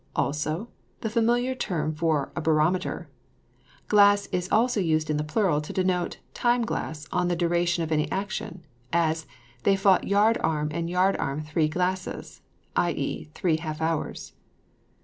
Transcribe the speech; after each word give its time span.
Also, 0.15 0.67
the 1.01 1.11
familiar 1.11 1.53
term 1.53 1.93
for 1.93 2.31
a 2.35 2.41
barometer. 2.41 3.07
Glass 3.87 4.25
is 4.31 4.51
also 4.51 4.79
used 4.79 5.11
in 5.11 5.17
the 5.17 5.23
plural 5.23 5.61
to 5.61 5.71
denote 5.71 6.17
time 6.33 6.65
glass 6.65 7.07
on 7.11 7.27
the 7.27 7.35
duration 7.35 7.83
of 7.83 7.91
any 7.91 8.11
action; 8.11 8.65
as, 8.91 9.27
they 9.61 9.75
fought 9.75 10.07
yard 10.07 10.39
arm 10.43 10.69
and 10.71 10.89
yard 10.89 11.15
arm 11.17 11.43
three 11.43 11.67
glasses, 11.67 12.41
i.e. 12.75 13.29
three 13.35 13.57
half 13.57 13.79
hours. 13.79 14.33